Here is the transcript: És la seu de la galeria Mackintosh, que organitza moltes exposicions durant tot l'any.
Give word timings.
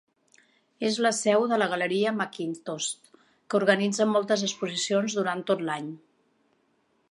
És 0.87 0.95
la 1.05 1.11
seu 1.17 1.43
de 1.51 1.59
la 1.61 1.67
galeria 1.73 2.13
Mackintosh, 2.21 2.89
que 3.21 3.59
organitza 3.61 4.09
moltes 4.15 4.47
exposicions 4.49 5.17
durant 5.21 5.47
tot 5.53 5.65
l'any. 5.69 5.93